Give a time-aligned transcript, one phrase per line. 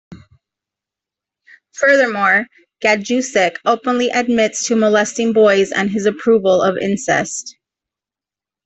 [1.73, 2.47] Furthermore,
[2.83, 7.55] Gajdusek openly admits to molesting boys and his approval of incest.